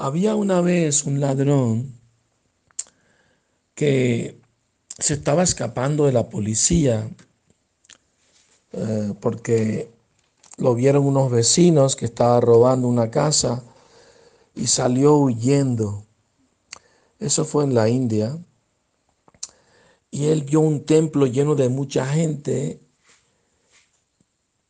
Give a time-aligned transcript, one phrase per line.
[0.00, 1.92] Había una vez un ladrón
[3.74, 4.40] que
[4.96, 7.10] se estaba escapando de la policía
[8.70, 9.90] eh, porque
[10.56, 13.64] lo vieron unos vecinos que estaba robando una casa
[14.54, 16.06] y salió huyendo.
[17.18, 18.38] Eso fue en la India.
[20.12, 22.80] Y él vio un templo lleno de mucha gente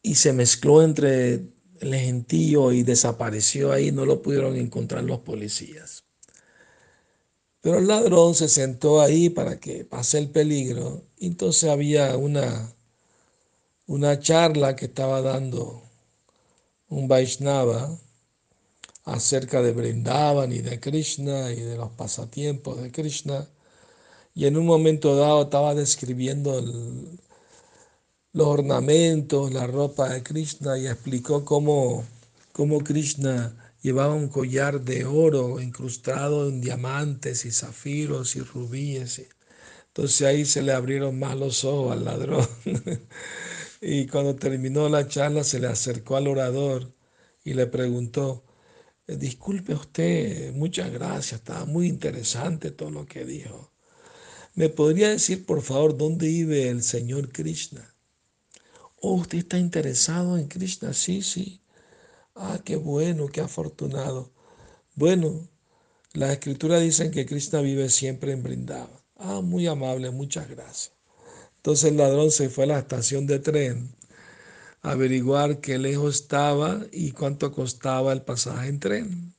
[0.01, 3.93] y se mezcló entre el gentío y desapareció ahí.
[3.93, 6.05] No lo pudieron encontrar los policías.
[7.61, 11.05] Pero el ladrón se sentó ahí para que pase el peligro.
[11.19, 12.73] Entonces había una,
[13.87, 15.83] una charla que estaba dando
[16.89, 17.99] un Vaishnava
[19.05, 23.49] acerca de Brindavan y de Krishna y de los pasatiempos de Krishna.
[24.35, 26.63] Y en un momento dado estaba describiendo
[28.33, 32.05] los ornamentos, la ropa de Krishna y explicó cómo,
[32.53, 39.23] cómo Krishna llevaba un collar de oro incrustado en diamantes y zafiros y rubíes.
[39.89, 42.47] Entonces ahí se le abrieron más los ojos al ladrón.
[43.81, 46.95] y cuando terminó la charla se le acercó al orador
[47.45, 48.45] y le preguntó,
[49.07, 53.73] eh, disculpe usted, muchas gracias, estaba muy interesante todo lo que dijo.
[54.55, 57.98] ¿Me podría decir, por favor, dónde vive el Señor Krishna?
[59.01, 61.61] Oh, usted está interesado en Krishna, sí, sí.
[62.35, 64.31] Ah, qué bueno, qué afortunado.
[64.95, 65.49] Bueno,
[66.15, 69.03] las escrituras dicen que Krishna vive siempre en Brindava.
[69.17, 70.93] Ah, muy amable, muchas gracias.
[71.57, 73.99] Entonces el ladrón se fue a la estación de tren
[74.83, 79.35] averiguar qué lejos estaba y cuánto costaba el pasaje en tren.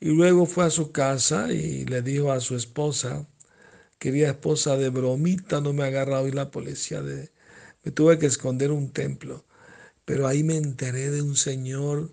[0.00, 3.26] Y luego fue a su casa y le dijo a su esposa,
[3.98, 7.30] querida esposa de bromita, no me agarra hoy la policía de...
[7.84, 9.44] Me tuve que esconder un templo,
[10.04, 12.12] pero ahí me enteré de un señor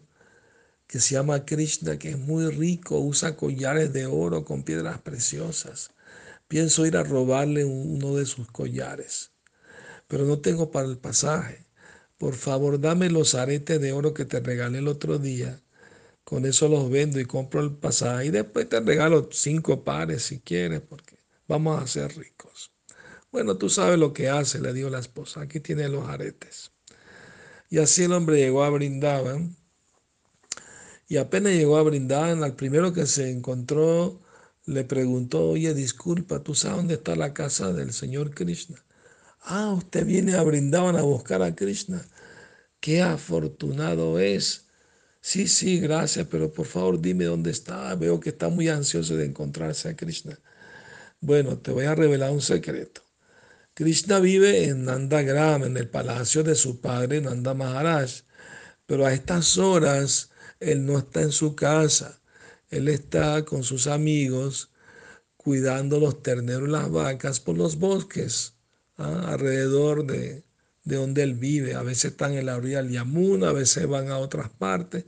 [0.88, 5.92] que se llama Krishna, que es muy rico, usa collares de oro con piedras preciosas.
[6.48, 9.34] Pienso ir a robarle uno de sus collares,
[10.08, 11.68] pero no tengo para el pasaje
[12.18, 15.62] por favor dame los aretes de oro que te regalé el otro día.
[16.24, 18.28] Con eso los vendo y compro el pasaje.
[18.28, 22.72] Y después te regalo cinco pares si quieres, porque vamos a ser ricos.
[23.32, 25.42] Bueno, tú sabes lo que hace, le dijo la esposa.
[25.42, 26.72] Aquí tiene los aretes.
[27.70, 29.56] Y así el hombre llegó a Brindavan.
[31.08, 34.22] Y apenas llegó a Brindavan, al primero que se encontró,
[34.66, 38.84] le preguntó, oye, disculpa, ¿tú sabes dónde está la casa del señor Krishna?
[39.42, 42.06] Ah, usted viene a Brindavan a buscar a Krishna.
[42.80, 44.68] Qué afortunado es.
[45.22, 47.96] Sí, sí, gracias, pero por favor dime dónde está.
[47.96, 50.40] Veo que está muy ansioso de encontrarse a Krishna.
[51.22, 53.07] Bueno, te voy a revelar un secreto.
[53.78, 58.24] Krishna vive en Nandagram, en el palacio de su padre Nanda Maharaj,
[58.88, 62.20] pero a estas horas él no está en su casa.
[62.72, 64.72] Él está con sus amigos
[65.36, 68.56] cuidando los terneros y las vacas por los bosques.
[68.98, 69.26] ¿ah?
[69.28, 70.44] alrededor de,
[70.84, 71.76] donde él vive.
[71.76, 75.06] A veces están en la orilla del Yamuna, a veces van a otras partes.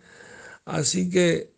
[0.66, 1.52] Así que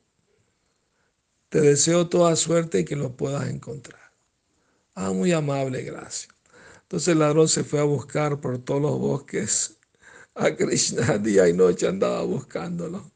[1.50, 4.14] te deseo toda suerte y que lo puedas encontrar.
[4.96, 6.41] Ah, muy amable, gracias.
[6.92, 9.78] Entonces el ladrón se fue a buscar por todos los bosques
[10.36, 13.10] a Krishna día y noche, andaba buscándolo.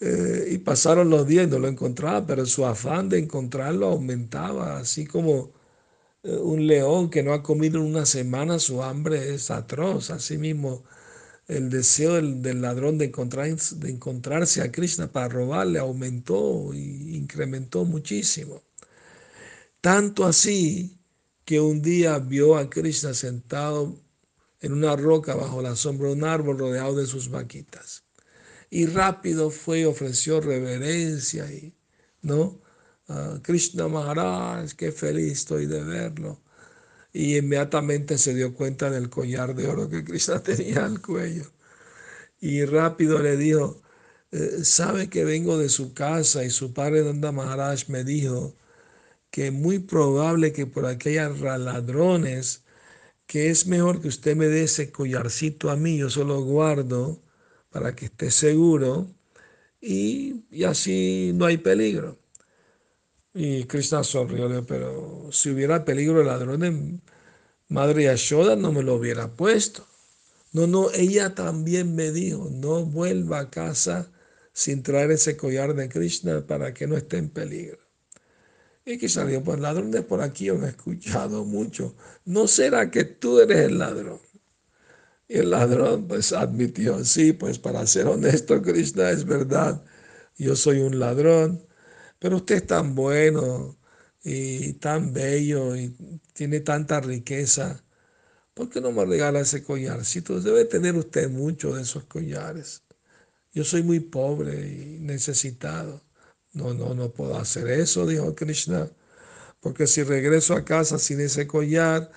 [0.00, 4.76] Eh, y pasaron los días y no lo encontraba, pero su afán de encontrarlo aumentaba,
[4.76, 5.52] así como
[6.22, 10.10] eh, un león que no ha comido en una semana, su hambre es atroz.
[10.10, 10.84] Asimismo,
[11.48, 17.86] el deseo del, ladrón de, encontrar, de encontrarse a Krishna para robarle aumentó e incrementó
[17.86, 18.62] muchísimo.
[19.80, 20.97] Tanto así
[21.48, 23.98] que un día vio a Krishna sentado
[24.60, 28.04] en una roca bajo la sombra de un árbol rodeado de sus vaquitas.
[28.68, 31.74] Y rápido fue y ofreció reverencia y,
[32.20, 32.60] ¿no?
[33.40, 36.42] Krishna Maharaj, qué feliz estoy de verlo.
[37.14, 41.50] Y inmediatamente se dio cuenta del collar de oro que Krishna tenía al cuello.
[42.42, 43.80] Y rápido le dijo,
[44.32, 48.54] eh, sabe que vengo de su casa y su padre Nanda Maharaj me dijo
[49.38, 52.64] que es muy probable que por aquellas ladrones,
[53.26, 57.22] que es mejor que usted me dé ese collarcito a mí, yo solo guardo
[57.70, 59.06] para que esté seguro
[59.80, 62.18] y, y así no hay peligro.
[63.32, 66.74] Y Krishna sonrió, pero si hubiera peligro de ladrones,
[67.68, 69.86] Madre Yashoda no me lo hubiera puesto.
[70.52, 74.10] No, no, ella también me dijo, no vuelva a casa
[74.52, 77.87] sin traer ese collar de Krishna para que no esté en peligro.
[78.88, 81.94] Y que salió, pues ladrones por aquí han escuchado mucho.
[82.24, 84.20] ¿No será que tú eres el ladrón?
[85.28, 89.82] Y el ladrón pues admitió, sí, pues para ser honesto, Krishna es verdad
[90.38, 91.66] yo soy un ladrón,
[92.18, 93.78] pero usted es tan bueno
[94.22, 95.96] y tan bello y
[96.32, 97.84] tiene tanta riqueza.
[98.54, 100.40] ¿Por qué no me regala ese collarcito?
[100.40, 102.84] Debe tener usted mucho de esos collares.
[103.52, 106.02] Yo soy muy pobre y necesitado.
[106.52, 108.90] No, no, no puedo hacer eso, dijo Krishna,
[109.60, 112.10] porque si regreso a casa sin ese collar,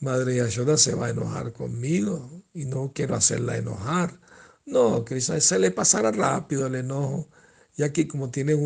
[0.00, 4.20] Madre Yashoda se va a enojar conmigo y no quiero hacerla enojar.
[4.66, 7.28] No, Krishna, se le pasará rápido el enojo.
[7.76, 8.56] Y aquí como tiene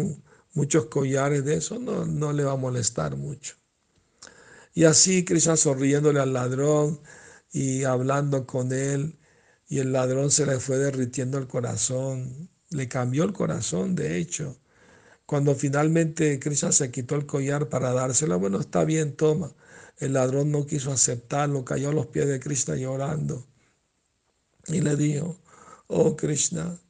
[0.54, 3.56] muchos collares de eso, no, no le va a molestar mucho.
[4.74, 7.00] Y así Krishna sonriéndole al ladrón
[7.52, 9.18] y hablando con él,
[9.68, 14.56] y el ladrón se le fue derritiendo el corazón, le cambió el corazón, de hecho.
[15.30, 19.54] Cuando finalmente Krishna se quitó el collar para dárselo, bueno, está bien, toma.
[19.98, 23.46] El ladrón no quiso aceptarlo, cayó a los pies de Krishna llorando.
[24.66, 25.38] Y le dijo,
[25.86, 26.80] oh Krishna,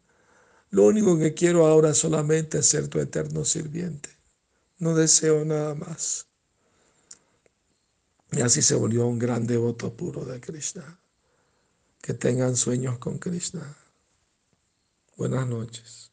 [0.70, 4.08] lo único que quiero ahora solamente es ser tu eterno sirviente.
[4.78, 6.26] No deseo nada más.
[8.32, 10.98] Y así se volvió un gran devoto puro de Krishna.
[12.00, 13.76] Que tengan sueños con Krishna.
[15.14, 16.09] Buenas noches.